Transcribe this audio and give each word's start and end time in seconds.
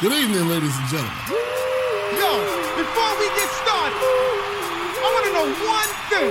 Good 0.00 0.12
evening, 0.12 0.48
ladies 0.48 0.76
and 0.76 0.88
gentlemen. 0.88 1.12
Yo, 2.18 2.30
before 2.76 3.12
we 3.20 3.26
get 3.38 3.48
started, 3.62 4.02
I 4.98 5.08
want 5.14 5.24
to 5.24 5.32
know 5.32 5.46
one 5.70 5.90
thing. 6.10 6.30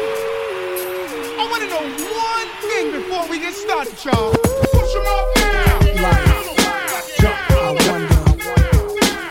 I 1.39 1.47
want 1.49 1.63
to 1.63 1.69
know 1.69 1.83
one 2.13 2.49
thing 2.59 2.91
before 2.91 3.25
we 3.29 3.39
get 3.39 3.53
started, 3.53 3.93
y'all. 4.03 4.31
Push 4.33 4.93
them 4.93 5.07
up 5.07 5.35
now. 5.37 5.79
I 7.55 7.71
wonder, 7.87 8.19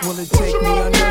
will 0.08 0.18
it 0.18 0.30
take 0.30 0.56
me 0.62 1.01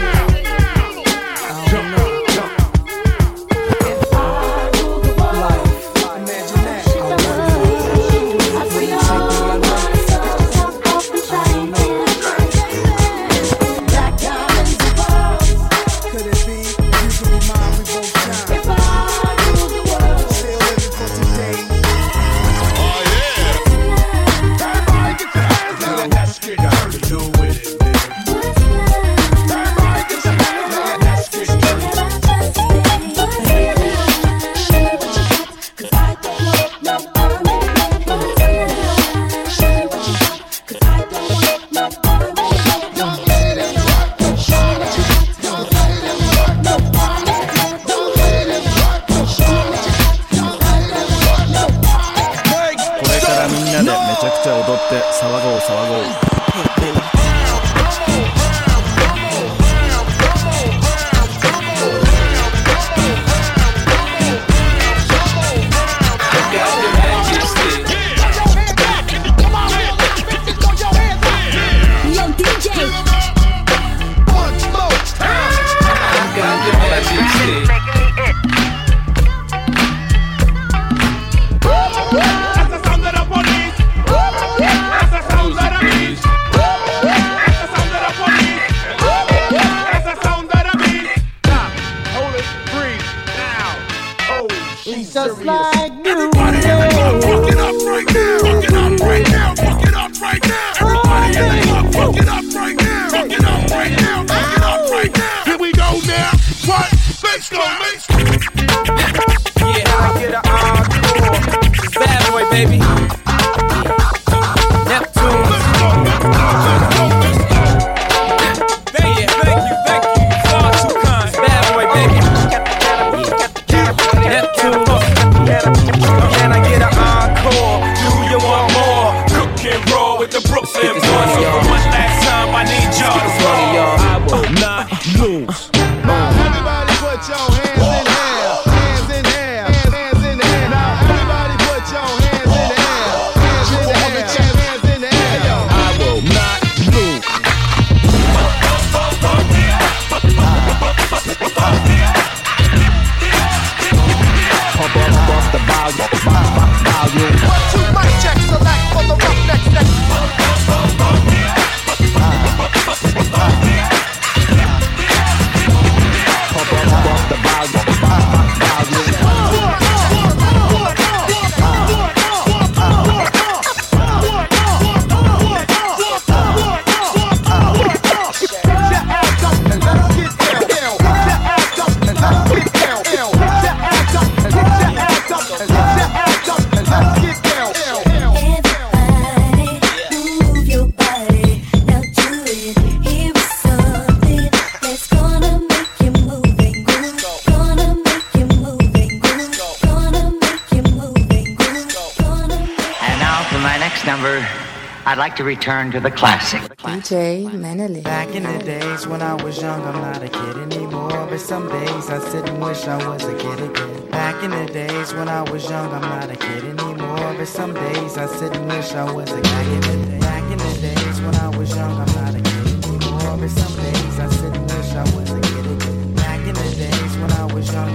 return 205.55 205.91
to 205.91 205.99
the 205.99 206.09
classic. 206.09 206.61
DJ 206.77 207.43
Menely. 207.63 208.01
Back 208.03 208.29
in 208.37 208.43
the 208.43 208.59
days 208.73 209.05
when 209.05 209.21
I 209.21 209.33
was 209.43 209.61
young, 209.61 209.81
I'm 209.89 209.99
not 210.07 210.23
a 210.23 210.29
kid 210.29 210.55
anymore. 210.67 211.27
But 211.29 211.41
some 211.51 211.65
days 211.67 212.05
I 212.15 212.19
sit 212.31 212.47
and 212.49 212.57
wish 212.63 212.83
I 212.87 212.97
was 213.05 213.23
a 213.33 213.35
kid 213.43 213.59
again. 213.67 213.91
Back 214.19 214.37
in 214.45 214.51
the 214.51 214.65
days 214.71 215.13
when 215.13 215.27
I 215.27 215.41
was 215.51 215.63
young, 215.69 215.89
I'm 215.97 216.07
not 216.15 216.29
a 216.35 216.37
kid 216.45 216.63
anymore. 216.73 217.29
But 217.37 217.49
some 217.59 217.73
days 217.73 218.13
I 218.17 218.27
sit 218.37 218.55
and 218.55 218.65
wish 218.71 218.93
I 218.93 219.11
was 219.11 219.29
a 219.39 219.41
kid 219.49 219.67
again. 219.77 220.19
Back 220.21 220.45
in 220.53 220.59
the 220.65 220.73
days 220.87 221.17
when 221.23 221.35
I 221.35 221.49
was 221.57 221.69
young, 221.75 221.95
I'm 222.03 222.11
not 222.19 222.33
a 222.39 222.41
kid 222.49 222.67
anymore. 222.85 223.37
But 223.41 223.51
some 223.61 223.75
days 223.85 224.15
I 224.25 224.27
sit 224.39 224.55
and 224.57 224.65
wish 224.71 224.91
I 225.03 225.05
was 225.15 225.31
a 225.39 225.41
kid 225.49 225.65
again. 225.75 226.13
Back 226.23 226.41
in 226.49 226.55
the 226.61 226.69
days 226.85 227.13
when 227.21 227.31
I 227.43 227.45
was 227.53 227.65
young, 227.73 227.91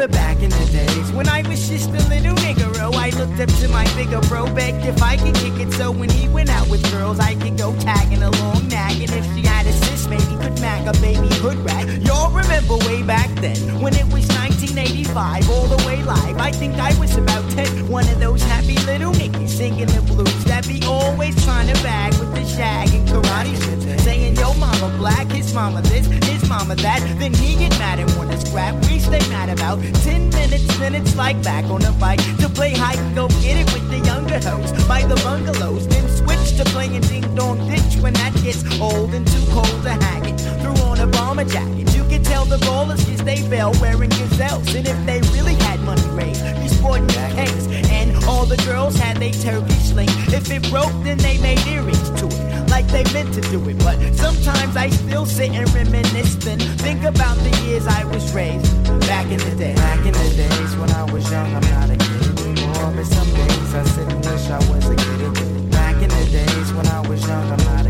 remember 0.00 0.16
back 0.16 0.42
in 0.42 0.48
the 0.48 0.68
days 0.72 1.12
when 1.12 1.28
I 1.28 1.42
was 1.48 1.68
just 1.68 1.90
a 1.90 2.08
little 2.08 2.34
nigga. 2.36 2.74
Oh, 2.80 2.92
I 2.96 3.10
looked 3.10 3.38
up 3.38 3.50
to 3.60 3.68
my 3.68 3.84
bigger 3.94 4.20
bro, 4.28 4.46
begged 4.54 4.86
if 4.86 5.02
I 5.02 5.16
could 5.16 5.34
kick 5.34 5.58
it. 5.60 5.72
So 5.74 5.90
when 5.90 6.08
he 6.08 6.28
went 6.28 6.48
out 6.48 6.68
with 6.68 6.82
girls, 6.90 7.18
I 7.18 7.34
could 7.34 7.58
go 7.58 7.74
tagging 7.80 8.22
along, 8.22 8.68
nagging. 8.68 9.10
If 9.10 9.24
she 9.34 9.42
had 9.46 9.66
a 9.66 9.72
sis, 9.72 10.08
maybe 10.08 10.36
could 10.42 10.58
mag 10.60 10.86
a 10.88 10.98
baby 11.00 11.28
hood 11.36 11.58
rat. 11.58 11.86
Y'all 12.02 12.30
remember 12.30 12.76
way 12.88 13.02
back 13.02 13.28
then 13.40 13.80
when 13.80 13.94
it 13.94 14.10
was 14.12 14.26
1985, 14.60 15.48
all 15.48 15.66
the 15.68 15.86
way 15.86 16.02
live. 16.02 16.36
I 16.36 16.50
think 16.52 16.74
I 16.74 16.92
was 17.00 17.16
about 17.16 17.48
10, 17.52 17.88
one 17.88 18.06
of 18.08 18.20
those 18.20 18.42
happy 18.42 18.76
little 18.84 19.10
niggas 19.12 19.48
singing 19.48 19.86
the 19.86 20.02
blues 20.02 20.44
that 20.44 20.68
be 20.68 20.82
always 20.84 21.34
trying 21.46 21.74
to 21.74 21.82
bag 21.82 22.12
with 22.20 22.34
the 22.34 22.44
shag 22.44 22.92
and 22.92 23.08
karate 23.08 23.56
shit. 23.56 24.00
Saying, 24.00 24.36
yo, 24.36 24.52
mama 24.54 24.94
black, 24.98 25.28
his 25.28 25.54
mama 25.54 25.80
this, 25.80 26.06
his 26.28 26.46
mama 26.46 26.76
that. 26.76 27.00
Then 27.18 27.32
he 27.32 27.56
get 27.56 27.70
mad 27.78 28.00
and 28.00 28.14
wanna 28.18 28.38
scrap. 28.38 28.74
We 28.84 28.98
stay 28.98 29.26
mad 29.30 29.48
about 29.48 29.80
10 30.04 30.28
minutes, 30.28 30.78
then 30.78 30.94
it's 30.94 31.16
like 31.16 31.42
back 31.42 31.64
on 31.64 31.80
the 31.80 31.92
bike 31.98 32.20
to 32.40 32.48
play 32.50 32.74
and 32.74 33.14
go 33.14 33.28
get 33.40 33.56
it 33.56 33.72
with 33.72 33.88
the 33.88 34.00
younger 34.04 34.40
hoes 34.46 34.72
by 34.86 35.00
the 35.04 35.16
bungalows. 35.24 35.88
Then 35.88 36.06
switch 36.10 36.58
to 36.58 36.64
playing 36.68 37.00
ding 37.08 37.34
dong 37.34 37.66
ditch 37.66 37.96
when 38.02 38.12
that 38.14 38.34
gets 38.42 38.62
old 38.78 39.14
and 39.14 39.26
too 39.26 39.44
cold 39.52 39.82
to 39.84 39.92
hang 40.04 40.26
it. 40.26 40.38
Threw 40.60 40.76
on 40.84 41.00
a 41.00 41.06
bomber 41.06 41.44
jacket. 41.44 41.89
Can 42.10 42.24
tell 42.24 42.44
the 42.44 42.56
ballers 42.66 43.06
cause 43.06 43.22
they 43.22 43.36
fell 43.36 43.72
wearing 43.80 44.10
gazelles. 44.10 44.74
And 44.74 44.84
if 44.86 44.98
they 45.06 45.20
really 45.30 45.54
had 45.54 45.78
money 45.80 46.02
raised, 46.10 46.42
be 46.60 46.66
sporting 46.66 47.06
cakes. 47.06 47.66
And 47.88 48.24
all 48.24 48.46
the 48.46 48.56
girls 48.66 48.96
had 48.96 49.18
they 49.18 49.30
Turkish 49.30 49.90
sling. 49.90 50.08
If 50.34 50.50
it 50.50 50.68
broke, 50.70 50.90
then 51.04 51.18
they 51.18 51.38
made 51.38 51.64
earrings 51.68 52.10
to 52.18 52.26
it, 52.26 52.68
like 52.68 52.88
they 52.88 53.04
meant 53.14 53.32
to 53.34 53.40
do 53.42 53.62
it. 53.68 53.78
But 53.78 53.96
sometimes 54.16 54.76
I 54.76 54.90
still 54.90 55.24
sit 55.24 55.52
and 55.52 55.72
reminisce, 55.72 56.34
then 56.34 56.58
think 56.82 57.04
about 57.04 57.36
the 57.46 57.52
years 57.62 57.86
I 57.86 58.02
was 58.04 58.34
raised 58.34 58.66
back 59.06 59.26
in 59.30 59.38
the 59.38 59.54
day. 59.54 59.74
Back 59.76 60.04
in 60.04 60.12
the 60.12 60.30
days 60.34 60.74
when 60.76 60.90
I 60.90 61.04
was 61.12 61.30
young, 61.30 61.54
I'm 61.54 61.62
not 61.70 61.90
a 61.90 61.96
kid 61.96 62.40
anymore. 62.40 62.92
But 62.96 63.06
some 63.06 63.30
days 63.34 63.74
I 63.74 63.84
sit 63.84 64.08
and 64.12 64.24
wish 64.26 64.50
I 64.50 64.58
was 64.68 64.84
a 64.90 64.96
kid. 64.96 65.70
Back 65.70 66.02
in 66.02 66.08
the 66.10 66.26
days 66.32 66.72
when 66.72 66.88
I 66.88 67.06
was 67.06 67.24
young, 67.24 67.52
I'm 67.52 67.64
not 67.70 67.86
a 67.86 67.89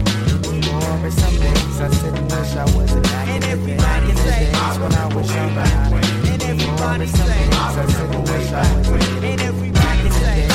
I 1.80 1.86
and 1.86 2.30
wish 2.30 2.56
I 2.56 2.64
was 2.76 2.92
back 3.08 3.28
in 3.28 3.40
the. 3.40 3.76
Back 3.76 4.02
in 4.02 4.14
the 4.14 4.80
when 4.80 4.92
I 4.92 5.14
was 5.14 5.34
young, 5.34 5.56
I'm 5.56 5.90
not 5.90 6.04
a 6.04 6.28
kid 6.28 6.42
anymore. 6.42 6.76
But 6.76 7.08
some 7.08 7.26
days 7.26 7.56
I 7.56 7.84
and 8.04 8.28
wish 8.28 8.52
I 8.52 8.76
was 8.76 8.88
And 9.24 9.40
everybody 9.40 9.80
Back 9.80 10.04
in 10.04 10.12
say, 10.12 10.48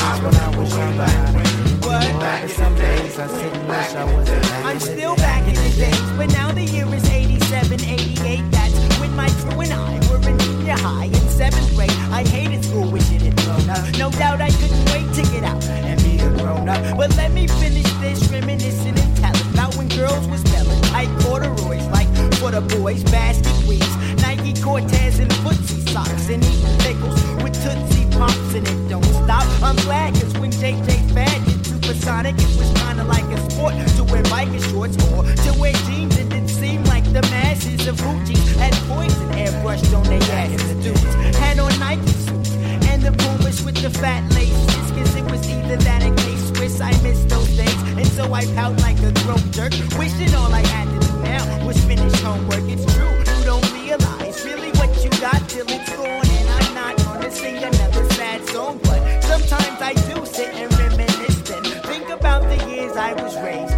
some 2.54 2.74
days 2.76 3.18
I 3.18 3.24
and 3.24 3.68
wish 3.68 3.94
I 3.94 4.04
was 4.14 4.28
a 4.28 4.40
back 4.40 4.64
I'm 4.66 4.78
still 4.78 5.16
back 5.16 5.48
in 5.48 5.54
the 5.54 5.74
days, 5.76 6.10
but 6.16 6.28
now 6.30 6.52
the 6.52 6.62
year 6.62 6.86
is 6.94 7.10
87, 7.10 7.80
88. 7.80 8.50
That's 8.52 9.00
when 9.00 9.16
my 9.16 9.28
crew 9.28 9.62
and 9.62 9.72
I 9.72 9.98
were 10.08 10.28
in 10.28 10.38
junior 10.38 10.78
high 10.78 11.06
in 11.06 11.28
seventh 11.28 11.74
grade. 11.74 11.90
I 12.12 12.22
hated 12.22 12.64
school, 12.64 12.88
wish 12.88 13.10
it 13.10 13.22
had 13.22 13.36
grown 13.42 13.68
up. 13.68 13.82
No 13.98 14.12
doubt 14.12 14.40
I 14.40 14.50
couldn't 14.50 14.84
wait 14.94 15.12
to 15.14 15.22
get 15.32 15.42
out 15.42 15.64
and 15.64 16.00
be 16.04 16.20
a 16.20 16.30
grown 16.38 16.68
up. 16.68 16.96
But 16.96 17.16
let 17.16 17.32
me 17.32 17.48
finish 17.48 17.90
this 17.98 18.30
reminiscing 18.30 18.96
and 18.96 19.16
telling 19.16 19.54
about 19.54 19.74
when 19.74 19.88
girls 19.88 20.28
was 20.28 20.40
spelling 20.42 20.75
tight 20.90 21.10
corduroys 21.20 21.86
like 21.88 22.08
for 22.36 22.50
the 22.50 22.60
boys, 22.78 23.02
basket 23.04 23.56
weaves, 23.66 23.96
Nike 24.22 24.52
Cortez 24.60 25.18
and 25.18 25.30
footsie 25.42 25.82
socks, 25.90 26.28
and 26.28 26.44
eating 26.44 26.78
pickles 26.78 27.20
with 27.42 27.54
Tootsie 27.62 28.06
Pops, 28.16 28.54
and 28.54 28.66
it 28.66 28.88
don't 28.88 29.04
stop. 29.04 29.46
I'm 29.62 29.76
glad 29.76 30.14
'cause 30.14 30.32
when 30.38 30.50
JJ 30.50 30.92
Fad 31.14 31.44
did 31.44 31.66
Supersonic, 31.66 32.34
it 32.38 32.52
was 32.58 32.70
kinda 32.82 33.04
like 33.04 33.24
a 33.36 33.50
sport 33.50 33.74
to 33.96 34.04
wear 34.04 34.22
biker 34.24 34.62
shorts 34.70 34.96
or 35.12 35.22
to 35.44 35.52
wear 35.60 35.72
jeans. 35.86 36.16
It 36.16 36.28
didn't 36.28 36.48
seem 36.48 36.84
like 36.84 37.04
the 37.12 37.22
masses 37.30 37.86
of 37.86 37.96
hoochies 37.96 38.46
had 38.58 38.74
poison 38.88 39.28
airbrushed 39.32 39.92
on 39.96 40.04
their 40.04 40.22
asses. 40.32 40.74
Dudes 40.84 41.14
had 41.36 41.58
on 41.58 41.72
Nike 41.78 42.12
suits 42.26 42.50
and 42.90 43.02
the 43.02 43.12
Pumas 43.12 43.62
with 43.64 43.76
the 43.82 43.90
fat 43.90 44.22
laces. 44.32 44.86
Cause 44.96 45.14
it 45.16 45.30
was 45.30 45.48
either 45.48 45.76
that 45.76 46.02
or 46.02 46.14
K-Swiss. 46.14 46.80
I 46.80 46.92
miss 47.02 47.20
those 47.24 47.48
days. 47.56 47.85
So 48.16 48.32
I 48.32 48.46
pout 48.54 48.80
like 48.80 48.98
a 49.00 49.12
grown 49.24 49.44
jerk. 49.52 49.72
Wishing 49.98 50.34
all 50.34 50.50
I 50.50 50.66
had 50.66 50.88
to 50.88 51.06
do 51.06 51.12
now 51.20 51.66
was 51.66 51.76
finish 51.84 52.18
homework. 52.22 52.64
It's 52.64 52.86
true, 52.94 53.12
you 53.12 53.44
don't 53.44 53.72
realize 53.74 54.42
really 54.42 54.70
what 54.78 54.90
you 55.04 55.10
got 55.20 55.46
till 55.50 55.66
it's 55.68 55.94
gone. 55.94 56.26
And 56.38 56.48
I'm 56.48 56.74
not 56.74 56.96
gonna 56.96 57.30
sing 57.30 57.58
another 57.58 58.08
sad 58.14 58.42
song. 58.48 58.80
But 58.84 59.20
sometimes 59.22 59.82
I 59.82 59.92
do 60.08 60.24
sit 60.24 60.48
and 60.54 60.72
reminisce 60.78 61.50
and 61.50 61.66
think 61.84 62.08
about 62.08 62.40
the 62.44 62.56
years 62.70 62.96
I 62.96 63.12
was 63.12 63.36
raised 63.36 63.75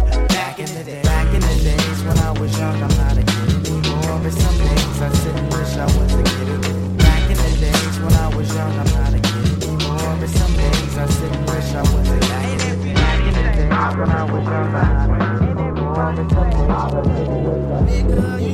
you 13.99 14.05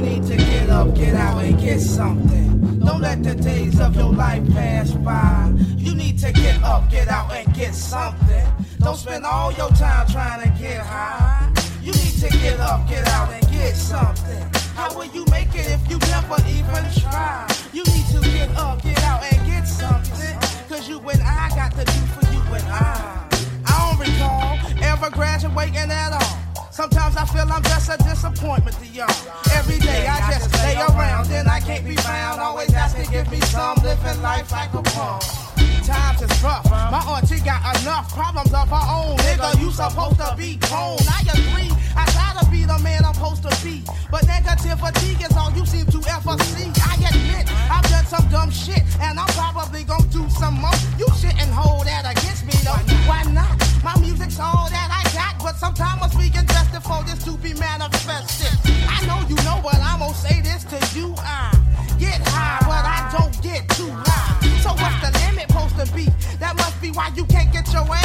need 0.02 0.24
to 0.24 0.36
get 0.36 0.70
up, 0.72 0.96
get 0.96 1.14
out, 1.14 1.44
and 1.44 1.60
get 1.60 1.80
something. 1.80 2.80
Don't 2.80 3.02
let 3.02 3.22
the 3.22 3.36
days 3.36 3.80
of 3.80 3.96
your 3.96 4.12
life 4.12 4.44
pass 4.54 4.92
by. 4.94 5.54
You 5.78 5.94
need 5.94 6.18
to 6.20 6.32
get 6.32 6.64
up, 6.64 6.90
get 6.90 7.10
out, 7.10 7.32
and 7.32 7.54
get 7.54 7.76
something. 7.76 8.48
Don't 8.80 8.98
spend 8.98 9.24
all 9.24 9.52
your 9.52 9.70
time 9.70 10.08
trying 10.08 10.42
to 10.42 10.50
get 10.60 10.80
high. 10.80 11.54
You 11.80 11.92
need 11.92 12.20
to 12.22 12.30
get 12.40 12.60
up, 12.60 12.90
get 12.90 13.08
out, 13.10 13.32
and 13.32 13.48
get 13.52 13.76
something. 13.76 14.50
How 14.74 14.98
will 14.98 15.06
you 15.06 15.26
make 15.30 15.54
it 15.54 15.70
if 15.70 15.88
you 15.88 16.00
never 16.00 16.38
even 16.50 16.92
try? 17.00 17.48
You 17.72 17.84
need 17.84 18.08
to 18.08 18.20
get 18.32 18.50
up, 18.58 18.82
get 18.82 18.98
out, 19.04 19.22
and 19.24 19.46
get 19.46 19.68
something. 19.68 20.40
Cause 20.68 20.90
you 20.90 20.98
and 21.08 21.22
I 21.22 21.50
got 21.50 21.72
to 21.74 21.86
do 21.86 22.02
for 22.14 22.34
you 22.34 22.42
and 22.56 22.64
I. 22.64 23.15
recall 24.96 25.08
ever 25.08 25.16
graduating 25.16 25.92
at 25.92 26.14
all. 26.14 26.72
Sometimes 26.72 27.16
I 27.16 27.26
feel 27.26 27.52
I'm 27.52 27.64
just 27.64 27.90
a 27.90 27.98
disappointment 27.98 28.78
to 28.80 28.88
y'all. 28.88 29.10
Every 29.54 29.80
day 29.80 30.08
I 30.08 30.32
just 30.32 30.54
lay 30.54 30.76
around, 30.76 31.28
then 31.28 31.48
I 31.48 31.60
can't 31.60 31.86
be 31.86 31.96
found. 31.96 32.42
Always 32.42 32.74
ask 32.74 32.98
to 32.98 33.10
give 33.12 33.30
me 33.32 33.40
some, 33.42 33.78
living 33.84 34.22
life 34.22 34.52
like 34.52 34.74
a 34.74 34.82
pawn. 34.82 35.45
Times 35.86 36.22
is 36.22 36.44
rough. 36.44 36.66
My 36.72 36.98
auntie 37.14 37.40
got 37.42 37.62
enough 37.82 38.12
problems 38.12 38.52
of 38.54 38.70
her 38.70 38.86
own. 38.90 39.18
Nigga, 39.18 39.62
you 39.62 39.72
supposed 39.72 40.18
to 40.18 40.34
be 40.36 40.58
grown. 40.58 40.98
I 41.06 41.22
agree. 41.30 41.70
I 41.96 42.06
to 42.40 42.52
be 42.52 42.66
the 42.66 42.78
man 42.80 43.06
I'm 43.06 43.14
supposed 43.14 43.44
to 43.44 43.54
be. 43.64 43.84
But 44.12 44.28
negative 44.28 44.80
fatigue 44.80 45.22
is 45.22 45.36
all 45.38 45.52
you 45.54 45.66
seem 45.66 45.86
to 45.88 46.00
ever 46.10 46.36
see. 46.44 46.70
I 46.84 46.96
admit 47.10 47.46
I've 47.72 47.88
done 47.90 48.06
some 48.06 48.28
dumb 48.30 48.52
shit, 48.52 48.84
and 49.00 49.20
I'm 49.20 49.32
probably 49.34 49.84
gonna 49.84 50.08
do 50.08 50.28
some 50.30 50.56
more. 50.56 50.76
You 50.98 51.08
shouldn't 51.16 51.54
hold 51.54 51.86
that 51.86 52.04
against 52.06 52.46
me 52.46 52.54
though. 52.64 52.82
Why 53.08 53.24
not? 53.32 53.56
My 53.84 53.98
music's 54.00 54.40
all 54.40 54.68
that 54.70 54.90
I 54.92 55.04
got, 55.14 55.42
but 55.42 55.56
sometimes 55.58 56.02
I'm 56.02 56.10
speaking 56.10 56.46
just 56.48 56.74
for 56.84 57.04
this 57.06 57.24
to 57.26 57.38
be 57.38 57.54
manifested. 57.54 58.52
I 58.90 59.06
know 59.06 59.22
you 59.30 59.36
know, 59.46 59.60
but 59.64 59.80
I'm 59.82 60.00
gonna 60.00 60.14
say 60.14 60.42
this 60.42 60.66
to 60.66 60.78
you. 60.98 61.16
I 61.20 61.54
get 62.00 62.20
high, 62.28 62.60
but 62.66 62.84
I 62.84 63.00
don't 63.18 63.36
get 63.42 63.70
too 63.70 63.90
high. 63.90 64.15
Why 66.96 67.12
you 67.16 67.26
can't 67.26 67.52
get 67.52 67.72
your 67.74 67.84
ass 67.92 68.05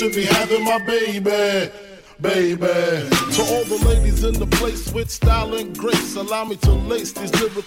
should 0.00 0.14
be 0.14 0.24
having 0.24 0.64
my 0.64 0.78
baby 0.86 1.70
baby. 2.20 2.66
To 2.66 3.42
all 3.50 3.64
the 3.64 3.82
ladies 3.86 4.24
in 4.24 4.34
the 4.34 4.46
place 4.46 4.92
with 4.92 5.10
style 5.10 5.54
and 5.54 5.76
grace, 5.76 6.16
allow 6.16 6.44
me 6.44 6.56
to 6.56 6.72
lace 6.72 7.12
these 7.12 7.34
lyrical 7.34 7.62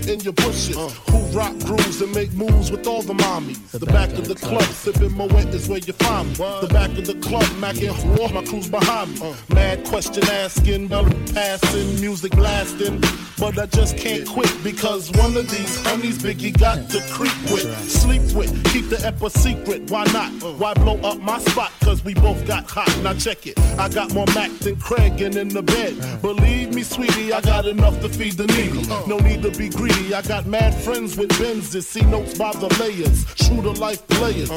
in 0.00 0.20
your 0.20 0.32
bushes. 0.32 0.76
Uh. 0.76 0.88
Who 1.10 1.38
rock 1.38 1.56
grooves 1.60 2.02
and 2.02 2.12
make 2.12 2.32
moves 2.32 2.70
with 2.70 2.86
all 2.86 3.02
the 3.02 3.14
mommies. 3.14 3.70
The, 3.70 3.78
the 3.78 3.86
back, 3.86 4.10
back, 4.10 4.18
of 4.18 4.28
the 4.28 4.34
club, 4.34 4.60
club. 4.60 4.70
sipping 4.70 5.10
Moët 5.10 5.54
is 5.54 5.68
where 5.68 5.78
you 5.78 5.92
find 5.94 6.28
me. 6.28 6.34
What? 6.36 6.62
The 6.62 6.68
back 6.68 6.90
of 6.90 7.06
the 7.06 7.14
club, 7.14 7.44
macking 7.62 7.90
whore, 7.90 8.32
my 8.32 8.44
crew's 8.44 8.68
behind 8.68 9.14
me. 9.14 9.20
Uh. 9.22 9.34
Mad 9.54 9.84
question 9.84 10.24
asking, 10.24 10.88
bell 10.88 11.08
passing, 11.32 12.00
music 12.00 12.32
blasting. 12.32 13.00
But 13.38 13.58
I 13.58 13.66
just 13.66 13.96
can't 13.96 14.26
quit 14.28 14.52
because 14.62 15.10
one 15.12 15.36
of 15.36 15.48
these 15.50 15.76
homies 15.82 16.18
Biggie 16.18 16.56
got 16.58 16.88
to 16.90 17.00
creep 17.10 17.34
with, 17.50 17.64
right. 17.64 17.90
sleep 17.90 18.22
with, 18.32 18.52
keep 18.72 18.88
the 18.88 19.04
ep 19.06 19.20
secret. 19.30 19.90
Why 19.90 20.04
not? 20.12 20.30
Uh. 20.42 20.52
Why 20.54 20.74
blow 20.74 20.98
up 21.00 21.20
my 21.20 21.38
spot? 21.38 21.72
Cause 21.80 22.04
we 22.04 22.14
both 22.14 22.46
got 22.46 22.68
hot. 22.68 22.92
Now 23.02 23.14
check 23.14 23.46
it. 23.46 23.58
I 23.78 23.88
got 23.88 24.12
more 24.12 24.26
Mack 24.34 24.50
than 24.58 24.76
Craig 24.76 25.20
and 25.20 25.36
in 25.36 25.48
the 25.48 25.62
bed. 25.62 25.96
Uh. 26.00 26.16
Believe 26.18 26.74
me, 26.74 26.82
sweetie, 26.82 27.32
I 27.32 27.40
got 27.40 27.66
enough 27.66 28.00
to 28.00 28.08
feed 28.08 28.34
the 28.34 28.46
needy. 28.46 28.82
No 29.06 29.18
need 29.18 29.42
to 29.42 29.50
be 29.50 29.68
greedy 29.68 29.83
I 29.90 30.22
got 30.26 30.46
mad 30.46 30.74
friends 30.74 31.16
with 31.16 31.28
Benzes. 31.30 31.82
See 31.82 32.00
notes 32.02 32.38
by 32.38 32.52
the 32.52 32.68
layers. 32.80 33.24
True 33.34 33.60
to 33.60 33.72
life 33.72 34.06
players. 34.08 34.48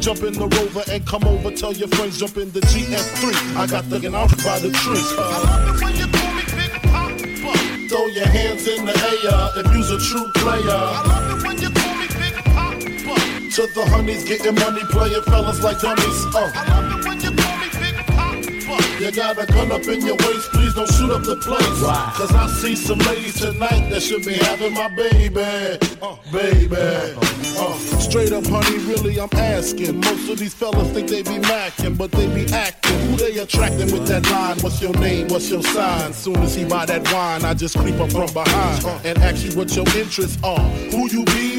Jump 0.00 0.22
in 0.22 0.34
the 0.34 0.46
rover 0.46 0.84
and 0.90 1.06
come 1.06 1.24
over. 1.24 1.50
Tell 1.50 1.72
your 1.72 1.88
friends 1.88 2.18
jump 2.18 2.36
in 2.36 2.50
the 2.52 2.60
GS3. 2.60 3.56
I 3.56 3.66
got 3.66 3.88
the 3.88 3.96
out 4.14 4.30
by 4.44 4.58
the 4.58 4.70
tree. 4.72 5.00
I 5.16 5.40
love 5.40 5.76
it 5.76 5.84
when 5.84 5.96
you 5.96 6.06
call 6.08 6.32
me 6.34 6.44
Big 6.52 6.72
Papa. 6.82 7.88
Throw 7.88 8.06
your 8.08 8.26
hands 8.26 8.68
in 8.68 8.84
the 8.84 8.92
air 8.92 9.64
if 9.64 9.72
you's 9.72 9.90
a 9.90 9.98
true 10.00 10.30
player. 10.34 10.62
Fall 10.62 11.42
when 11.42 11.58
you 11.62 11.70
call 11.70 11.94
me 11.96 12.06
Big 12.20 12.34
Papa 12.44 13.50
to 13.54 13.66
the 13.72 13.86
honeys, 13.86 14.24
getting 14.24 14.54
money, 14.56 14.82
playing 14.90 15.22
fellas 15.22 15.62
like 15.62 15.80
dummies. 15.80 16.26
Uh. 16.34 17.03
You 19.04 19.12
got 19.12 19.36
a 19.36 19.44
gun 19.44 19.70
up 19.70 19.86
in 19.86 20.00
your 20.00 20.16
waist, 20.16 20.50
please 20.50 20.72
don't 20.72 20.90
shoot 20.90 21.10
up 21.10 21.24
the 21.24 21.36
place. 21.36 21.82
Cause 22.16 22.34
I 22.34 22.46
see 22.46 22.74
some 22.74 22.96
ladies 23.00 23.38
tonight 23.38 23.90
that 23.90 24.02
should 24.02 24.24
be 24.24 24.32
having 24.32 24.72
my 24.72 24.88
baby. 24.88 25.42
Uh, 26.00 26.16
baby. 26.32 26.74
Uh, 26.78 27.74
straight 28.00 28.32
up, 28.32 28.46
honey, 28.46 28.78
really, 28.84 29.20
I'm 29.20 29.28
asking. 29.34 30.00
Most 30.00 30.30
of 30.30 30.38
these 30.38 30.54
fellas 30.54 30.90
think 30.92 31.10
they 31.10 31.20
be 31.20 31.38
macking, 31.38 31.98
but 31.98 32.12
they 32.12 32.26
be 32.34 32.50
acting. 32.54 32.98
Who 33.00 33.16
they 33.16 33.36
attracting 33.36 33.92
with 33.92 34.06
that 34.08 34.24
line? 34.30 34.56
What's 34.60 34.80
your 34.80 34.94
name? 34.94 35.28
What's 35.28 35.50
your 35.50 35.62
sign? 35.62 36.14
Soon 36.14 36.36
as 36.36 36.54
he 36.54 36.64
buy 36.64 36.86
that 36.86 37.04
wine, 37.12 37.44
I 37.44 37.52
just 37.52 37.76
creep 37.76 38.00
up 38.00 38.10
from 38.10 38.32
behind 38.32 38.86
and 39.04 39.18
ask 39.18 39.44
you 39.44 39.52
what 39.54 39.76
your 39.76 39.86
interests 39.98 40.42
are. 40.42 40.66
Who 40.90 41.10
you 41.10 41.26
be 41.26 41.43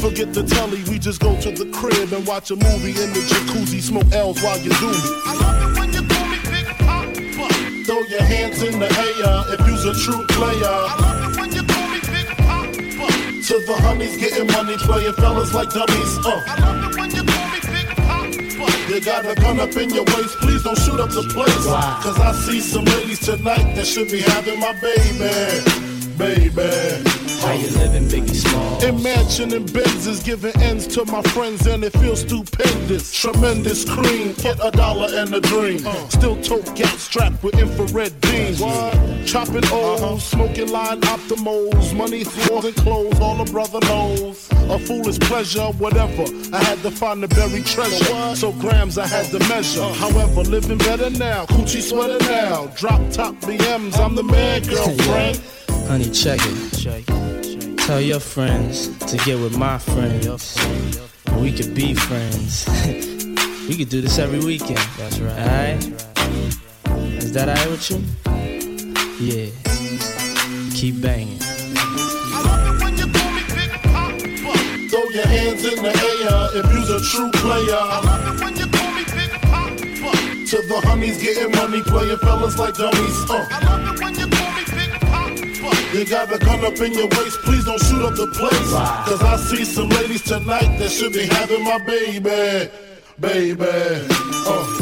Forget 0.00 0.32
the 0.32 0.42
telly, 0.42 0.82
we 0.88 0.98
just 0.98 1.20
go 1.20 1.38
to 1.42 1.50
the 1.50 1.66
crib 1.76 2.10
and 2.14 2.26
watch 2.26 2.50
a 2.50 2.56
movie 2.56 2.96
in 2.96 3.12
the 3.12 3.20
jacuzzi. 3.20 3.82
Smoke 3.82 4.10
L's 4.12 4.40
while 4.42 4.56
you 4.56 4.70
do 4.80 4.88
me. 4.88 4.96
I 5.26 5.34
love 5.36 5.60
it 5.60 5.78
when 5.78 5.92
you 5.92 6.02
call 6.08 6.26
me 6.26 6.38
Big 6.48 6.66
Papa. 6.80 7.84
Throw 7.84 8.00
your 8.08 8.22
hands 8.22 8.62
in 8.62 8.78
the 8.80 8.88
air 8.88 9.44
if 9.52 9.60
you's 9.68 9.84
a 9.84 9.92
true 9.92 10.24
player. 10.28 10.64
I 10.64 10.96
love 11.04 11.20
it 11.28 11.38
when 11.38 11.52
you 11.52 11.62
call 11.68 11.88
me 11.92 12.00
Big 12.08 12.26
Papa. 12.32 12.72
To 12.72 13.54
the 13.68 13.76
honeys 13.84 14.16
getting 14.16 14.46
money, 14.46 14.78
playing 14.78 15.12
fellas 15.20 15.52
like 15.52 15.68
dummies. 15.68 16.18
Uh. 16.24 16.40
I 16.48 16.56
love 16.64 16.90
it 16.90 16.96
when 16.96 17.10
you 17.10 17.22
call 17.22 17.46
me 17.52 17.60
Big 17.68 17.88
Papa. 17.92 18.88
You 18.88 19.00
got 19.04 19.28
a 19.28 19.34
gun 19.34 19.60
up 19.60 19.76
in 19.76 19.90
your 19.90 20.04
waist, 20.16 20.34
please 20.40 20.62
don't 20.62 20.78
shoot 20.78 20.98
up 20.98 21.10
the 21.10 21.28
place. 21.28 21.66
Cause 22.00 22.18
I 22.18 22.32
see 22.32 22.60
some 22.60 22.86
ladies 22.86 23.20
tonight 23.20 23.74
that 23.76 23.86
should 23.86 24.10
be 24.10 24.22
having 24.22 24.60
my 24.60 24.72
baby. 24.80 25.89
Baby. 26.20 27.00
How 27.40 27.52
you 27.52 27.68
living, 27.78 28.06
Biggie 28.06 28.34
Small? 28.34 28.84
Imagine 28.84 29.54
and 29.54 29.66
Benzes 29.66 30.22
giving 30.22 30.54
ends 30.60 30.86
to 30.88 31.06
my 31.06 31.22
friends 31.22 31.66
and 31.66 31.82
it 31.82 31.94
feels 31.94 32.20
stupendous. 32.20 33.10
Tremendous 33.18 33.88
cream, 33.88 34.34
get 34.34 34.62
a 34.62 34.70
dollar 34.70 35.08
and 35.14 35.34
a 35.34 35.40
dream. 35.40 35.86
Uh. 35.86 36.08
Still 36.10 36.36
tote 36.42 36.76
gas 36.76 37.00
strapped 37.00 37.42
with 37.42 37.58
infrared 37.58 38.20
beams. 38.20 38.58
Chopping 39.24 39.64
O's, 39.72 40.02
uh-huh. 40.02 40.18
smoking 40.18 40.70
line 40.70 41.00
optimals. 41.00 41.96
Money, 41.96 42.24
floors, 42.24 42.66
and 42.66 42.76
clothes, 42.76 43.18
all 43.18 43.40
a 43.40 43.46
brother 43.46 43.80
knows. 43.86 44.46
A 44.68 44.78
foolish 44.78 45.18
pleasure, 45.20 45.68
whatever. 45.78 46.24
I 46.52 46.62
had 46.62 46.82
to 46.82 46.90
find 46.90 47.22
the 47.22 47.28
buried 47.28 47.64
treasure. 47.64 48.36
So 48.36 48.52
grams 48.52 48.98
I 48.98 49.06
had 49.06 49.24
to 49.30 49.38
measure. 49.48 49.80
Uh. 49.80 49.94
However, 49.94 50.42
living 50.42 50.76
better 50.76 51.08
now. 51.08 51.46
Coochie 51.46 51.80
sweater 51.80 52.22
now. 52.26 52.66
Drop 52.76 53.00
top 53.10 53.36
BMs, 53.36 53.98
I'm 53.98 54.14
the 54.14 54.22
man, 54.22 54.62
girlfriend. 54.64 55.40
Honey, 55.88 56.10
check 56.10 56.40
it. 56.42 57.78
Tell 57.78 58.00
your 58.00 58.20
friends 58.20 58.88
to 59.06 59.16
get 59.18 59.38
with 59.38 59.56
my 59.58 59.78
friends. 59.78 60.56
And 61.26 61.42
we 61.42 61.52
could 61.52 61.74
be 61.74 61.94
friends. 61.94 62.66
we 63.68 63.76
could 63.76 63.88
do 63.88 64.00
this 64.00 64.18
every 64.18 64.38
weekend. 64.38 64.78
That's 64.96 65.18
right. 65.18 65.38
Alright? 65.38 65.84
Is 67.22 67.32
that 67.32 67.48
alright 67.48 67.70
with 67.70 67.90
you? 67.90 67.98
Yeah. 69.20 69.50
Keep 70.74 71.02
banging. 71.02 71.38
Throw 74.88 75.04
your 75.10 75.26
hands 75.26 75.64
in 75.64 75.82
the 75.82 75.90
air 75.90 76.48
if 76.58 76.72
you's 76.72 76.90
a 76.90 77.00
true 77.10 77.30
player. 77.32 77.72
love 77.72 78.34
it 78.34 78.44
When 78.44 78.56
you 78.56 78.66
call 78.66 78.92
me 78.92 79.04
big 79.04 79.30
pop 79.42 79.76
to 80.50 80.56
the 80.66 80.80
honeys 80.84 81.22
getting 81.22 81.52
money, 81.52 81.82
playing 81.82 82.18
fellas 82.18 82.58
like 82.58 82.74
dummies. 82.74 83.30
Uh. 83.30 83.46
You 84.18 84.26
got 86.10 86.32
a 86.32 86.38
gun 86.38 86.64
up 86.64 86.78
in 86.80 86.92
your 86.92 87.08
waist, 87.08 87.38
please 87.42 87.64
don't 87.64 87.82
shoot 87.82 88.04
up 88.04 88.14
the 88.14 88.28
place. 88.28 88.72
Cause 89.08 89.22
I 89.22 89.36
see 89.36 89.64
some 89.64 89.88
ladies 89.88 90.22
tonight 90.22 90.78
that 90.78 90.90
should 90.90 91.12
be 91.12 91.26
having 91.26 91.64
my 91.64 91.78
baby. 91.84 92.70
Baby. 93.18 93.66
Uh. 94.46 94.79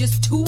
Just 0.00 0.24
too 0.24 0.39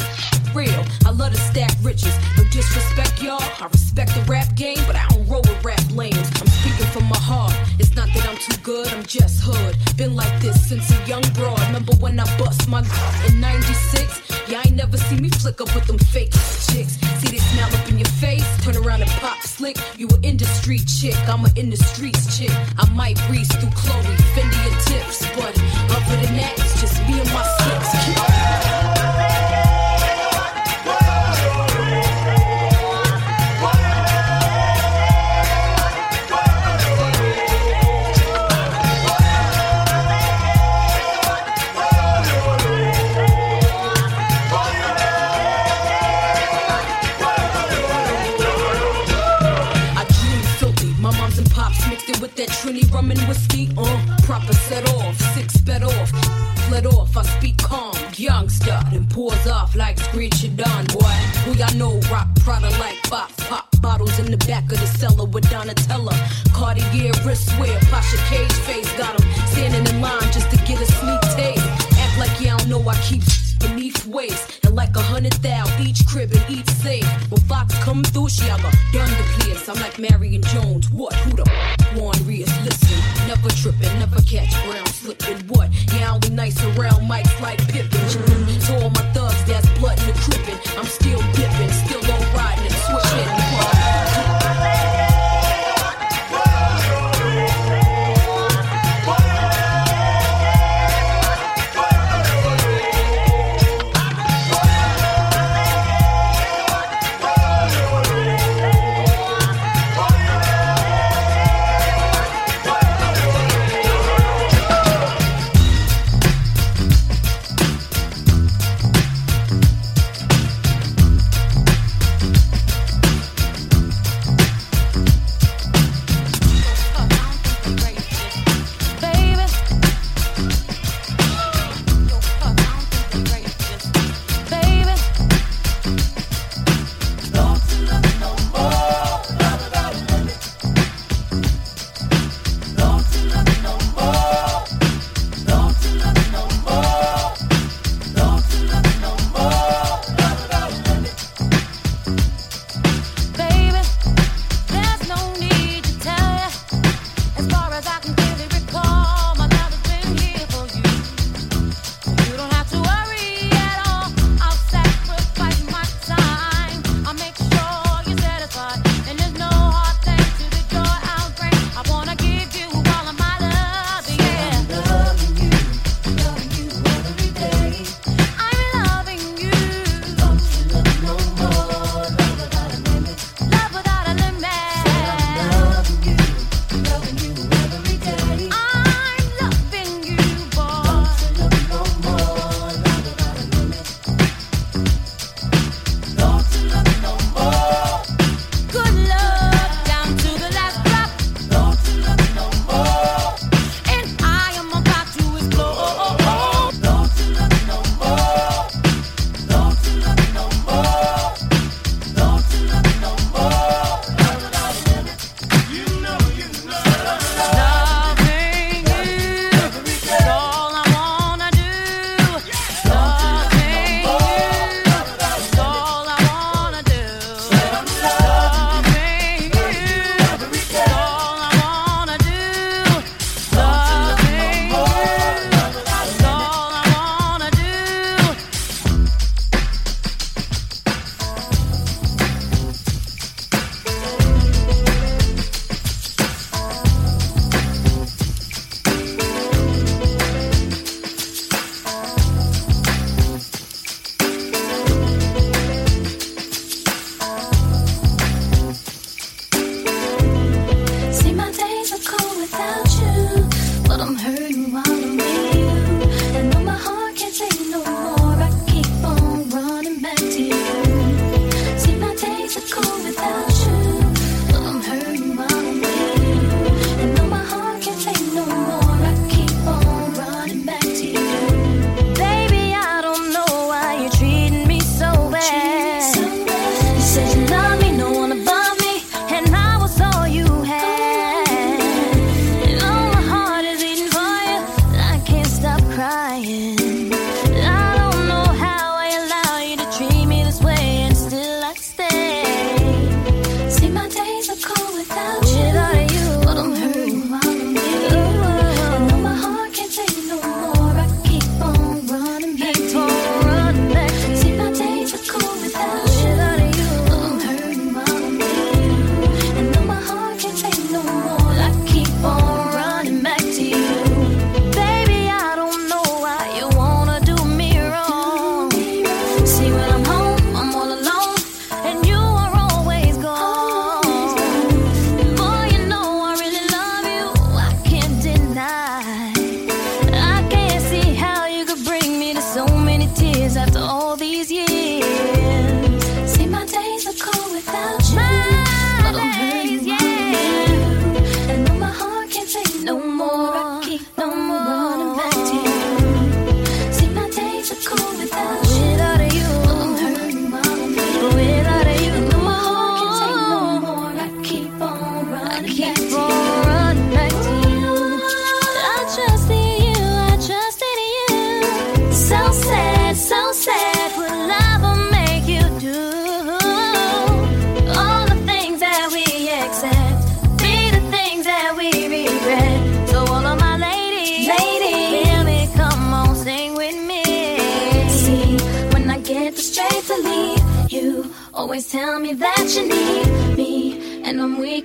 after 343.43 343.81
all 343.81 344.17
these 344.17 344.53
years. 344.53 345.32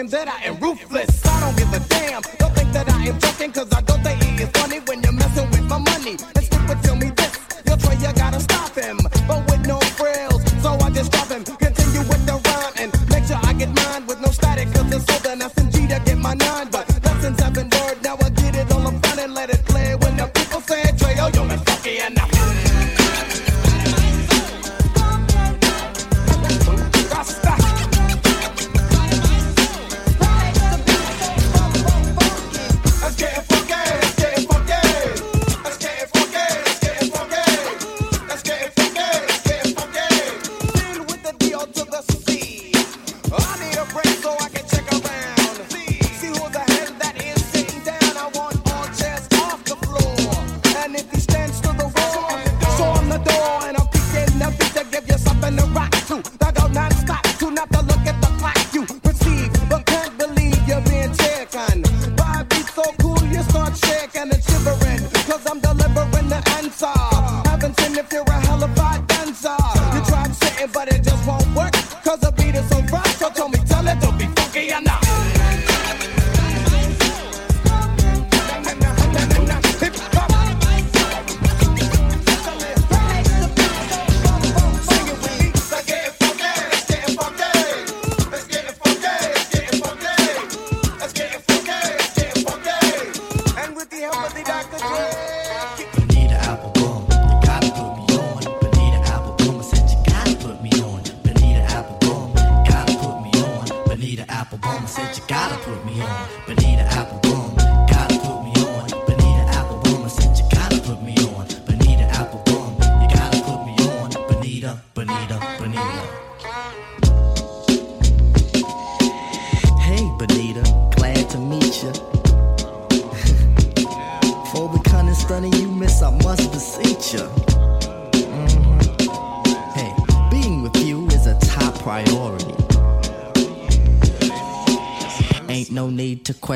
him 0.00 0.08
that 0.08 0.28
I 0.28 0.49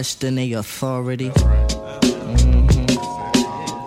question 0.04 0.34
their 0.34 0.58
authority. 0.58 1.30
Mm-hmm. 1.30 2.86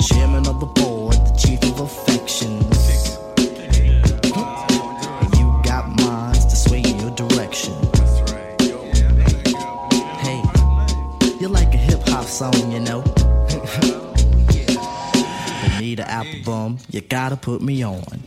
Chairman 0.07 0.47
of 0.47 0.59
the 0.59 0.65
board, 0.65 1.13
the 1.13 1.31
chief 1.37 1.61
of 1.63 1.79
affections. 1.79 3.19
You 5.37 5.61
got 5.63 5.87
minds 6.01 6.43
to 6.47 6.55
sway 6.55 6.81
your 6.81 7.11
direction. 7.11 7.75
Hey, 10.17 10.41
you're 11.39 11.51
like 11.51 11.71
a 11.75 11.77
hip 11.77 12.01
hop 12.07 12.25
song, 12.25 12.71
you 12.71 12.79
know. 12.79 13.03
Need 15.79 15.99
an 15.99 16.07
album, 16.07 16.79
you 16.89 17.01
gotta 17.01 17.37
put 17.37 17.61
me 17.61 17.83
on. 17.83 18.26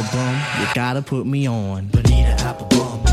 hop 0.00 0.12
bum, 0.12 0.60
you 0.60 0.74
gotta 0.74 1.02
put 1.02 1.26
me 1.26 1.46
on. 1.46 1.86
Bonita 1.86 2.36
hop 2.42 2.70
bum. 2.70 3.09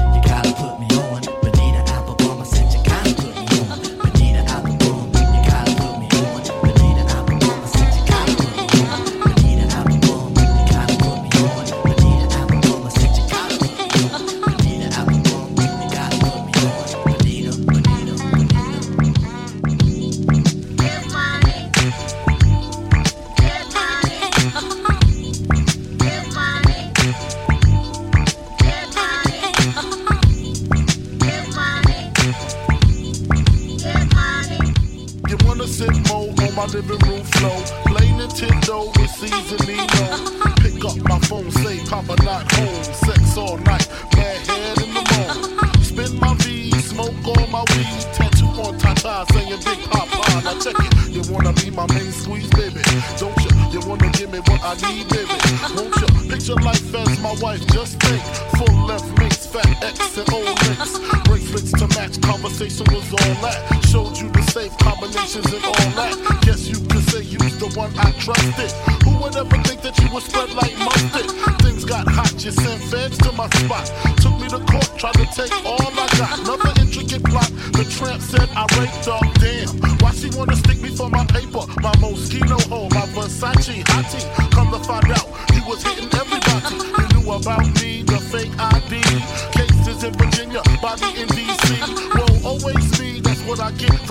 copper 41.97 42.23
not 42.23 42.47
cold. 42.51 42.76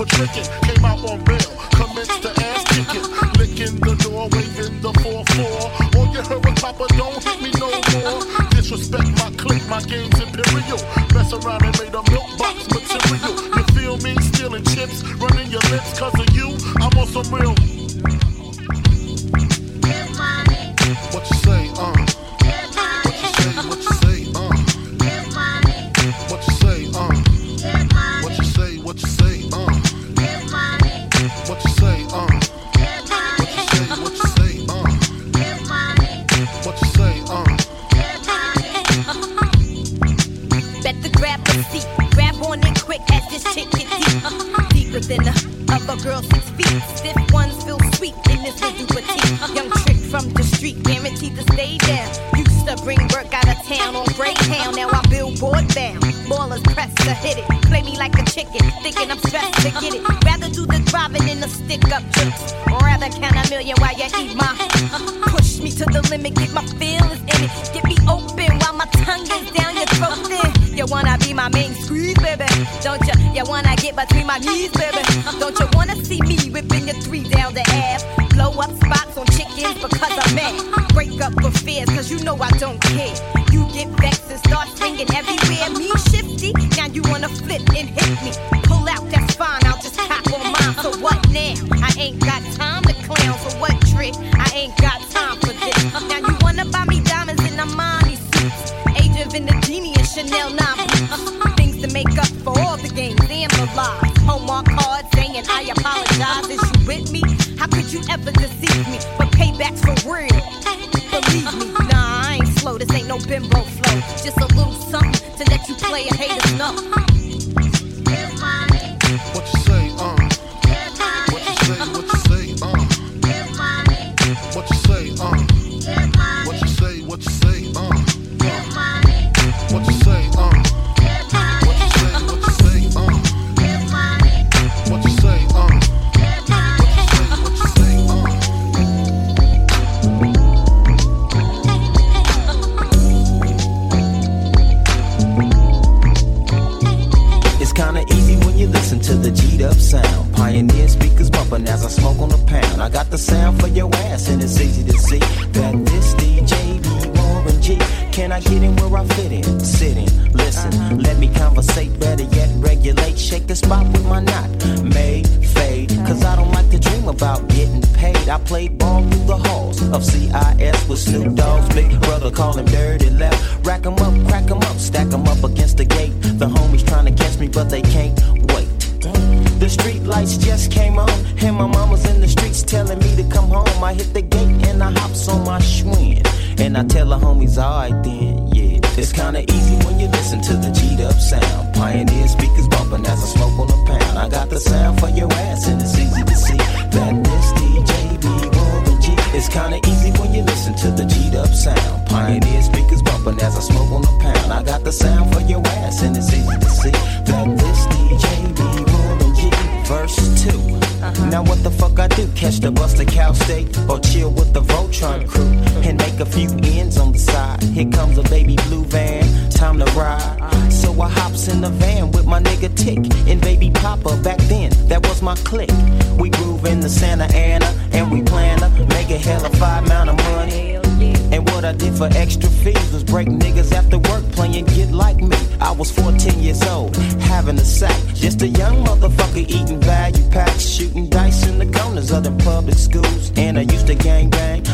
tricking. 0.07 0.47
Came 0.63 0.85
out 0.85 1.03
on 1.09 1.23
rail, 1.25 1.51
commenced 1.75 2.21
to 2.21 2.31
ass 2.43 2.63
kicking. 2.71 3.05
Licking 3.37 3.75
the 3.81 3.95
door, 4.03 4.29
waving 4.31 4.79
the 4.81 4.91
4-4. 5.03 5.95
All 5.95 6.07
you 6.13 6.21
heard 6.21 6.43
was 6.45 6.59
Papa, 6.61 6.85
don't 6.95 7.23
hit 7.23 7.41
me 7.41 7.51
no 7.59 7.69
more. 7.93 8.21
Disrespect 8.51 9.09
my 9.19 9.29
clique, 9.37 9.67
my 9.67 9.81
game's 9.81 10.19
imperial. 10.19 10.79
Mess 11.13 11.33
around 11.33 11.63
and 11.63 11.75
made 11.79 11.93
a 11.93 12.03
milk 12.11 12.29
box 12.37 12.67
material. 12.69 13.35
You 13.57 13.63
feel 13.75 13.97
me? 14.05 14.15
Stealing 14.21 14.63
chips, 14.71 15.03
running 15.17 15.49
your 15.51 15.65
lips, 15.73 15.97
cause 15.99 16.15
of 16.19 16.29
you. 16.35 16.55
I'm 16.81 16.93
on 16.97 17.07
some 17.07 17.27
real 17.33 17.56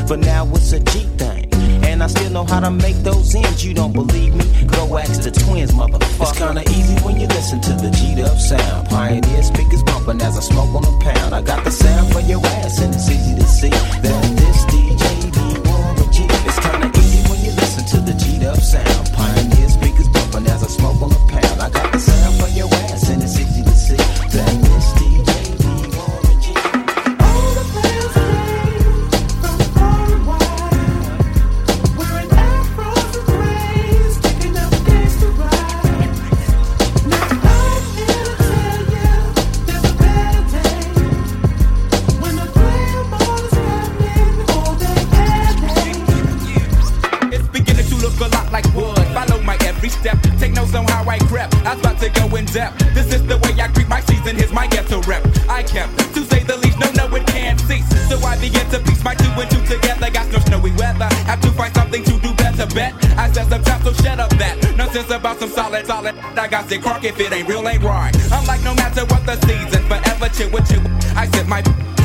But 0.07 0.19
now 0.19 0.45
it's 0.53 0.71
a 0.73 0.79
G 0.79 1.05
thing. 1.17 1.49
And 1.83 2.03
I 2.03 2.07
still 2.07 2.29
know 2.29 2.43
how 2.43 2.59
to 2.59 2.71
make 2.71 2.97
those 2.97 3.33
ends. 3.35 3.63
You 3.65 3.73
don't 3.73 3.93
believe 3.93 4.35
me? 4.35 4.45
Go 4.67 4.97
ask 4.97 5.21
the 5.21 5.31
twins, 5.31 5.71
motherfucker. 5.71 6.29
It's 6.29 6.37
kinda 6.37 6.63
easy 6.71 6.95
when 7.05 7.19
you 7.19 7.27
listen 7.27 7.61
to 7.61 7.73
the 7.73 7.89
G'd 7.89 8.19
up 8.21 8.37
sound. 8.37 8.89
Pioneer 8.89 9.43
speakers 9.43 9.83
bumping 9.83 10.21
as 10.21 10.37
I 10.37 10.41
smoke 10.41 10.73
on 10.75 10.83
a 10.85 10.99
pound. 10.99 11.33
I 11.33 11.41
got 11.41 11.63
the 11.63 11.71
sound 11.71 12.11
for 12.11 12.21
your 12.21 12.45
ass, 12.45 12.79
and 12.79 12.93
it's 12.93 13.09
easy 13.09 13.35
to 13.35 13.47
see 13.47 13.69
that 13.69 14.22
bet. 62.73 62.93
I 63.17 63.31
said 63.31 63.47
some 63.49 63.63
time, 63.63 63.81
so 63.83 63.93
shut 63.93 64.19
up 64.19 64.29
that. 64.37 64.57
Nonsense 64.75 65.09
about 65.11 65.39
some 65.39 65.49
solid, 65.49 65.85
solid. 65.85 66.15
I 66.17 66.47
got 66.47 66.67
sick 66.67 66.81
crock 66.81 67.03
if 67.03 67.19
it 67.19 67.31
ain't 67.31 67.47
real, 67.47 67.67
ain't 67.67 67.83
right. 67.83 68.13
I'm 68.31 68.45
like, 68.45 68.63
no 68.63 68.73
matter 68.75 69.05
what 69.05 69.25
the 69.25 69.35
season, 69.45 69.81
forever 69.87 70.29
chill 70.29 70.49
with 70.51 70.69
you. 70.71 70.81
I 71.15 71.27
said 71.27 71.47
my. 71.47 71.63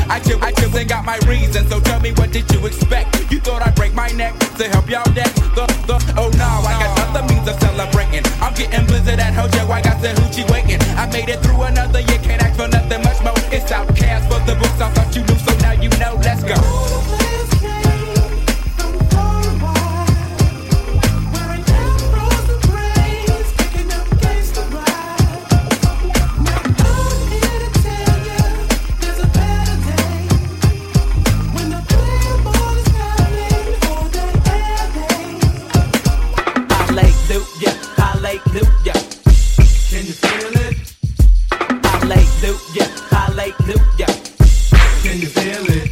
I 0.09 0.19
chill, 0.19 0.41
I 0.41 0.51
chill 0.53 0.75
and 0.75 0.89
got 0.89 1.05
my 1.05 1.19
reason. 1.27 1.69
So 1.69 1.79
tell 1.79 1.99
me, 1.99 2.11
what 2.13 2.31
did 2.31 2.49
you 2.51 2.65
expect? 2.65 3.31
You 3.31 3.39
thought 3.39 3.61
I'd 3.61 3.75
break 3.75 3.93
my 3.93 4.09
neck 4.09 4.33
to 4.57 4.67
help 4.67 4.89
y'all 4.89 5.05
neck? 5.13 5.29
The, 5.53 5.69
the, 5.85 5.97
oh 6.17 6.33
no, 6.33 6.49
I 6.65 6.73
got 6.81 6.99
other 7.05 7.23
means 7.31 7.47
of 7.47 7.59
celebrating. 7.61 8.25
I'm 8.41 8.53
getting 8.55 8.85
blizzard 8.87 9.19
at 9.19 9.33
Hojo, 9.37 9.69
I 9.69 9.81
got 9.81 10.01
the 10.01 10.09
hoochie 10.09 10.49
waking. 10.49 10.81
I 10.97 11.05
made 11.13 11.29
it 11.29 11.39
through 11.45 11.61
another 11.61 11.98
Hallelujah, 42.59 42.91
hallelujah. 43.09 44.07
Can 45.01 45.19
you 45.19 45.27
feel 45.27 45.65
it? 45.69 45.89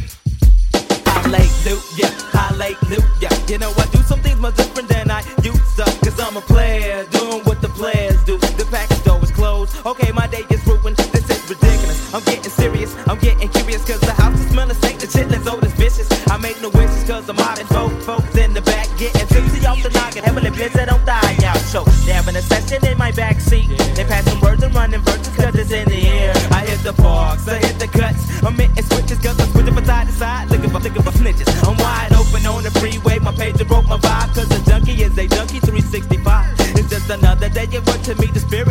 Hallelujah, 1.06 2.12
hallelujah. 2.30 3.30
You 3.48 3.58
know, 3.58 3.72
I 3.76 3.86
do 3.90 3.98
some 4.02 4.20
things 4.20 4.38
much 4.38 4.56
different 4.56 4.88
than 4.88 5.10
I 5.10 5.22
used 5.42 5.76
to. 5.76 5.84
Cause 6.04 6.20
I'm 6.20 6.36
a 6.36 6.40
player, 6.42 7.04
doing 7.10 7.42
what 7.44 7.62
the 7.62 7.68
players 7.68 8.22
do. 8.24 8.36
The 8.36 8.66
pack 8.70 8.92
store 8.92 9.22
is 9.22 9.30
closed. 9.30 9.74
Okay, 9.86 10.12
my 10.12 10.26
day 10.26 10.44
is 10.50 10.64
ruined. 10.66 10.96
This 10.96 11.28
is 11.30 11.48
ridiculous. 11.48 12.14
I'm 12.14 12.22
getting 12.24 12.50
serious, 12.50 12.94
I'm 13.08 13.18
getting 13.18 13.48
curious. 13.48 13.84
Cause 13.84 14.00
the 14.00 14.12
house 14.12 14.38
is 14.38 14.50
smelling 14.50 14.76
saint. 14.76 15.00
The 15.00 15.06
chitlins 15.06 15.50
old 15.50 15.64
as 15.64 15.72
vicious. 15.72 16.08
I 16.28 16.36
make 16.36 16.60
no 16.60 16.68
wishes 16.68 17.04
cause 17.08 17.28
I'm 17.28 17.36
hot 17.36 17.58
and 17.58 17.68
folk. 17.70 17.92
Folks 18.02 18.36
in 18.36 18.52
the 18.52 18.60
back 18.60 18.86
getting 18.98 19.26
tipsy 19.26 19.66
off 19.66 19.82
the 19.82 19.90
noggin. 19.90 20.22
Heavenly 20.22 20.50
bliss 20.50 20.74
that 20.74 20.88
don't 20.88 21.04
die 21.06 21.36
out. 21.44 21.56
So, 21.72 21.84
they're 22.04 22.14
having 22.14 22.36
a 22.36 22.42
session 22.42 22.84
in 22.86 22.98
my 22.98 23.10
backseat. 23.12 23.68
Yeah. 23.68 23.94
They 23.94 24.04
pass 24.04 24.24
some 24.24 24.40
words 24.40 24.62
and 24.62 24.74
running 24.74 25.00
verses 25.00 25.34
cause 25.34 25.54
it's 25.56 25.72
in 25.72 25.88
the 25.88 25.97
the 26.88 27.02
parks, 27.02 27.46
I 27.48 27.58
hit 27.58 27.78
the 27.78 27.86
cuts. 27.86 28.42
I'm 28.42 28.54
hitting 28.54 28.84
switches, 28.84 29.18
cause 29.18 29.38
I'm 29.40 29.48
switching 29.52 29.74
from 29.74 29.84
side 29.84 30.06
to 30.06 30.12
side, 30.12 30.48
looking 30.50 30.70
for, 30.70 30.80
looking 30.80 31.02
for 31.02 31.12
snitches. 31.12 31.48
I'm 31.66 31.76
wide 31.76 32.12
open 32.16 32.46
on 32.46 32.62
the 32.64 32.70
freeway, 32.80 33.18
my 33.18 33.32
pager 33.32 33.66
broke 33.66 33.88
my 33.88 33.98
vibe, 33.98 34.34
cause 34.34 34.50
a 34.50 34.58
junkie 34.64 35.02
is 35.02 35.16
a 35.18 35.26
junkie 35.28 35.60
365. 35.60 36.56
It's 36.78 36.88
just 36.88 37.10
another 37.10 37.48
day, 37.48 37.68
it 37.70 37.84
worked 37.86 38.04
to 38.04 38.14
meet 38.16 38.32
the 38.32 38.40
spirit 38.40 38.67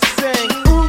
Sing. 0.00 0.79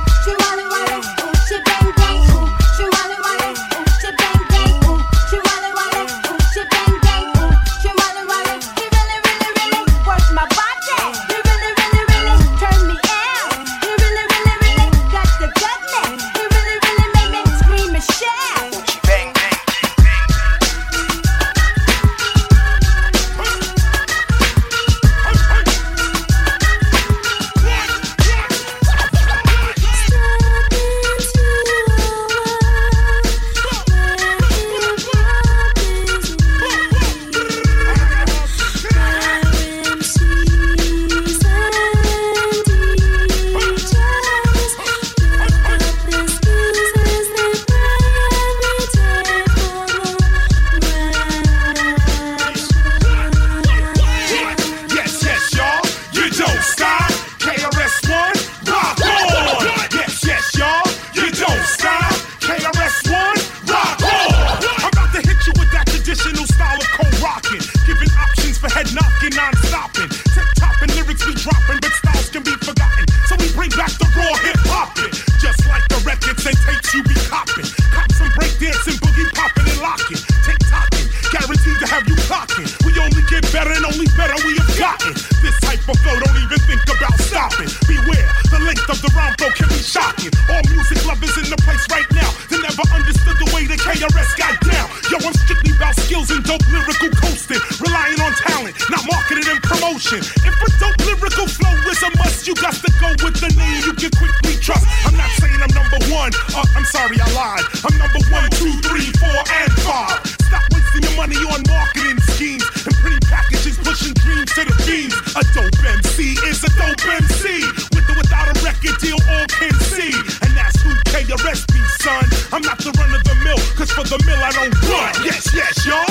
the 118.91 119.05
deal 119.05 119.19
all 119.29 119.45
can 119.47 119.73
see. 119.79 120.11
And 120.43 120.55
that's 120.55 120.81
who 120.81 120.91
pay 121.05 121.23
the 121.23 121.37
be, 121.71 121.79
son. 122.03 122.23
I'm 122.51 122.61
not 122.61 122.77
the 122.79 122.91
run 122.97 123.13
of 123.13 123.23
the 123.23 123.35
mill, 123.43 123.57
cause 123.75 123.91
for 123.91 124.03
the 124.03 124.21
mill 124.25 124.39
I 124.39 124.51
don't 124.51 124.73
run. 124.89 125.25
Yes, 125.25 125.53
yes, 125.53 125.85
y'all. 125.85 126.10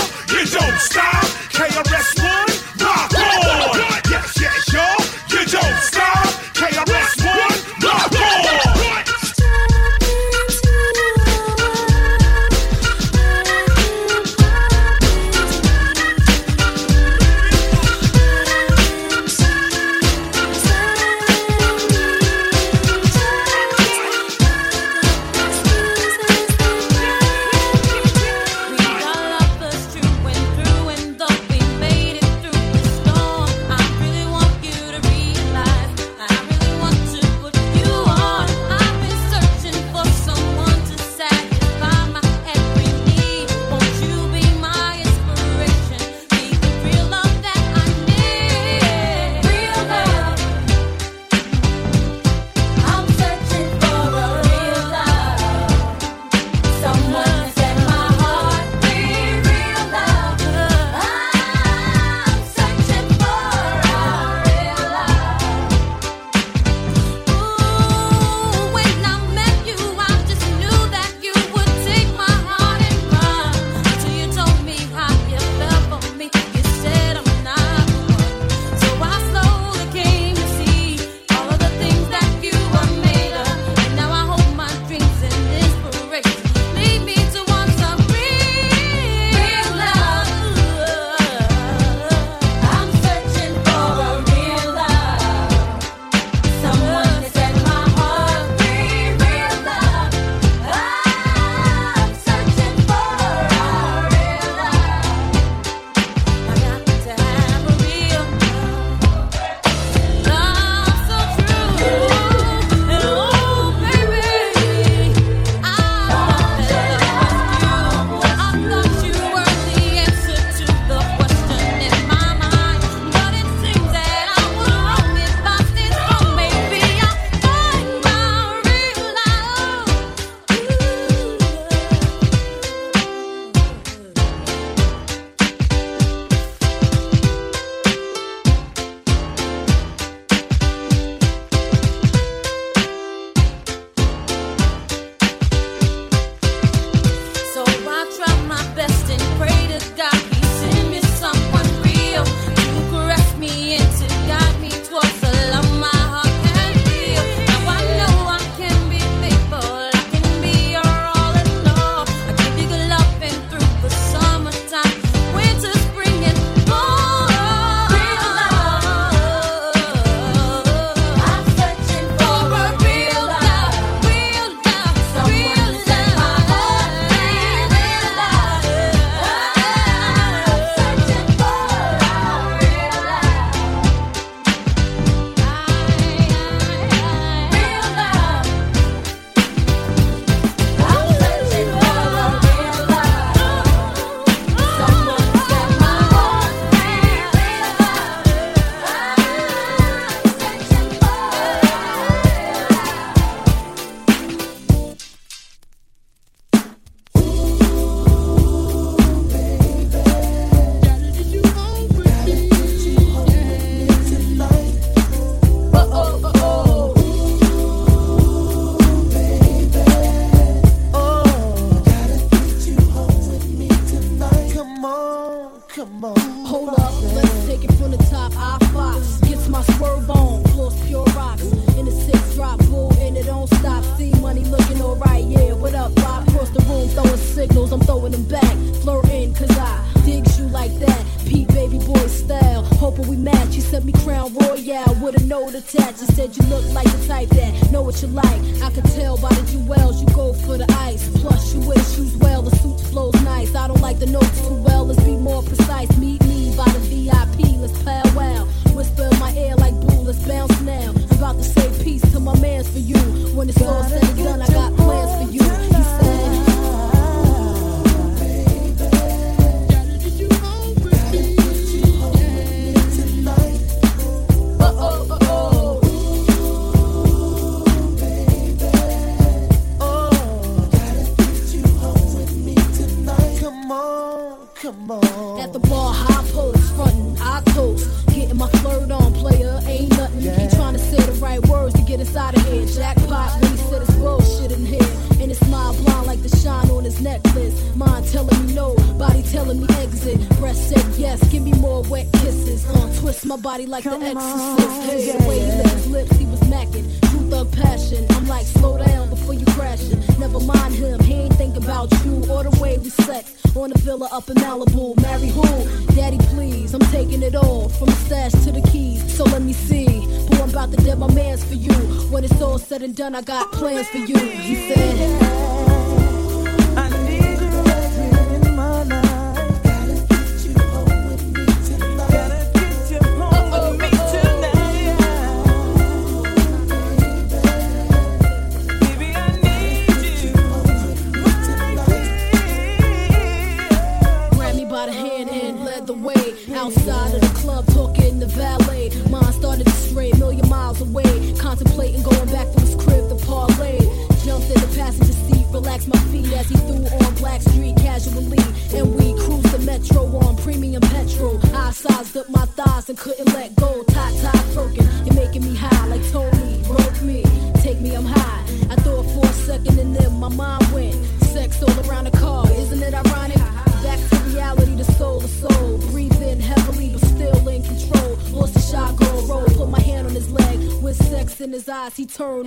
flirting 238.21 238.29
back, 238.29 238.83
flirting, 238.83 239.35
cause 239.35 239.51
I 239.59 239.85
digs 240.05 240.39
you 240.39 240.47
like 240.47 240.73
that. 240.79 241.07
P 241.27 241.45
baby 241.47 241.79
boy 241.79 242.07
style, 242.07 242.65
hoping 242.65 243.07
we 243.09 243.17
match. 243.17 243.55
You 243.55 243.61
sent 243.61 243.85
me 243.85 243.93
Crown 243.93 244.35
Royal 244.35 244.95
with 245.03 245.21
a 245.21 245.27
note 245.27 245.55
attached. 245.55 246.01
You 246.01 246.07
said 246.09 246.37
you 246.37 246.43
look 246.49 246.65
like 246.73 246.91
the 246.91 247.07
type 247.07 247.29
that 247.31 247.71
know 247.71 247.83
what 247.83 248.01
you 248.03 248.09
like. 248.09 248.41
I 248.63 248.71
could 248.71 248.85
tell 248.97 249.17
by 249.17 249.31
the 249.31 249.43
jewels 249.51 250.01
you 250.01 250.09
go 250.15 250.33
for 250.33 250.59
the 250.59 250.67
ice. 250.79 251.09
Plus 251.21 251.55
you 251.55 251.61
wear 251.61 251.79
shoes 251.79 252.17
well, 252.17 252.43
the 252.43 252.55
suit 252.57 252.81
flows 252.91 253.15
nice. 253.23 253.55
I 253.55 253.69
don't 253.69 253.81
like 253.81 253.99
the 253.99 254.07
notes 254.07 254.41
too 254.47 254.55
well. 254.55 254.87
Let's 254.87 255.03
be 255.05 255.17
more 255.17 255.43
precise. 255.43 255.97
Meet 255.97 256.23
me 256.25 256.55
by 256.57 256.65
the 256.65 256.81
VIP. 256.81 257.61
Let's 257.61 257.83
powwow. 257.83 258.47
Whisper 258.75 259.09
in 259.13 259.19
my 259.19 259.33
ear 259.35 259.55
like 259.57 259.75
blue. 259.75 260.03
Let's 260.03 260.27
bounce 260.27 260.61
now. 260.63 260.93
I'm 260.93 261.19
about 261.19 261.37
to 261.37 261.45
say 261.45 261.85
peace 261.85 262.03
to 262.13 262.21
my 262.21 262.39
man's 262.41 262.69
for 262.69 262.79
you 262.79 262.99
when 263.37 263.49
it's 263.49 263.63
all 263.63 263.85
said. 263.85 264.00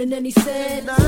and 0.01 0.11
then 0.11 0.25
he 0.25 0.31
said. 0.31 1.02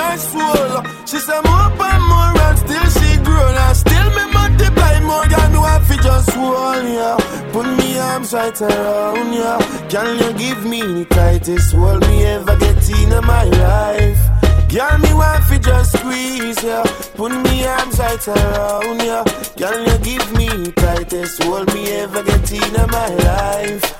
nice 0.00 0.24
fool. 0.32 0.72
She 1.10 1.18
said 1.26 1.42
more 1.48 1.70
and 1.90 2.04
more 2.12 2.32
and 2.46 2.58
still 2.62 2.88
she 2.96 3.10
grown 3.26 3.54
and 3.66 3.76
still 3.76 4.08
me 4.16 4.24
multiply 4.38 4.94
more 5.10 5.26
than 5.34 5.52
what 5.64 5.80
we 5.88 5.96
just 6.08 6.36
won, 6.36 6.86
yeah. 6.98 7.16
Put 7.52 7.66
me 7.78 7.98
arms 7.98 8.32
right 8.32 8.60
around 8.62 9.32
ya. 9.32 9.42
Yeah. 9.42 9.88
Can 9.92 10.08
you 10.22 10.30
give 10.44 10.60
me 10.72 10.80
the 10.80 11.04
tightest 11.16 11.74
hold 11.74 12.00
me 12.08 12.24
ever 12.24 12.56
get 12.56 12.88
in 12.98 13.12
my 13.32 13.44
life? 13.44 14.22
Girl, 14.72 14.98
me 15.04 15.12
want 15.20 15.44
fi 15.48 15.58
just 15.58 15.92
squeeze 15.98 16.62
ya, 16.62 16.68
yeah. 16.70 16.84
put 17.18 17.32
me 17.44 17.66
arms 17.66 17.98
right 17.98 18.28
around 18.28 19.00
ya. 19.10 19.20
Girl, 19.60 19.78
you 19.88 19.98
give 20.10 20.28
me 20.38 20.48
tightest 20.72 21.42
hold 21.42 21.66
me 21.74 21.82
ever 22.02 22.22
get 22.22 22.52
in 22.52 22.74
my 22.96 23.08
life. 23.28 23.99